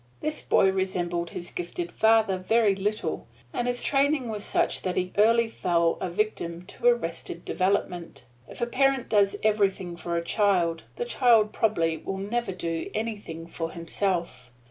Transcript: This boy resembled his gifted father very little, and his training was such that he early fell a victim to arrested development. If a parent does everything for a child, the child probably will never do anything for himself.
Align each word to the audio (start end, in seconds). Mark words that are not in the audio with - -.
This 0.19 0.41
boy 0.41 0.71
resembled 0.71 1.29
his 1.29 1.51
gifted 1.51 1.91
father 1.91 2.35
very 2.39 2.73
little, 2.75 3.27
and 3.53 3.67
his 3.67 3.83
training 3.83 4.29
was 4.29 4.43
such 4.43 4.81
that 4.81 4.95
he 4.95 5.13
early 5.15 5.47
fell 5.47 5.99
a 6.01 6.09
victim 6.09 6.65
to 6.65 6.87
arrested 6.87 7.45
development. 7.45 8.25
If 8.47 8.61
a 8.61 8.65
parent 8.65 9.09
does 9.09 9.35
everything 9.43 9.95
for 9.95 10.17
a 10.17 10.23
child, 10.23 10.85
the 10.95 11.05
child 11.05 11.53
probably 11.53 11.97
will 11.97 12.17
never 12.17 12.51
do 12.51 12.89
anything 12.95 13.45
for 13.45 13.69
himself. 13.73 14.51